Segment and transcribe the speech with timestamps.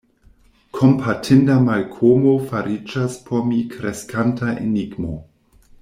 [0.77, 5.19] Kompatinda Malkomo fariĝas por mi kreskanta enigmo.